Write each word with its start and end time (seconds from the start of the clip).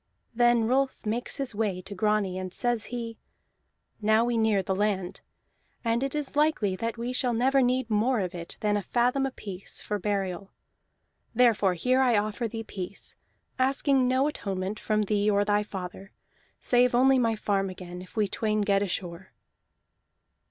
Then 0.33 0.63
Rolf 0.65 1.05
makes 1.05 1.37
his 1.37 1.53
way 1.53 1.79
to 1.83 1.93
Grani, 1.93 2.39
and 2.39 2.51
says 2.51 2.85
he: 2.85 3.19
"Now 4.01 4.25
we 4.25 4.35
near 4.35 4.63
the 4.63 4.73
land, 4.73 5.21
and 5.85 6.01
it 6.01 6.15
is 6.15 6.35
likely 6.35 6.75
that 6.75 6.97
we 6.97 7.13
shall 7.13 7.35
never 7.35 7.61
need 7.61 7.87
more 7.87 8.19
of 8.19 8.33
it 8.33 8.57
than 8.61 8.75
a 8.75 8.81
fathom 8.81 9.27
apiece, 9.27 9.79
for 9.79 9.99
burial. 9.99 10.49
Therefore 11.35 11.75
here 11.75 12.01
I 12.01 12.17
offer 12.17 12.47
thee 12.47 12.63
peace, 12.63 13.15
asking 13.59 14.07
no 14.07 14.25
atonement 14.27 14.79
from 14.79 15.03
thee 15.03 15.29
or 15.29 15.45
thy 15.45 15.61
father, 15.61 16.11
save 16.59 16.95
only 16.95 17.19
my 17.19 17.35
farm 17.35 17.69
again, 17.69 18.01
if 18.01 18.17
we 18.17 18.27
twain 18.27 18.61
get 18.61 18.81
ashore." 18.81 19.33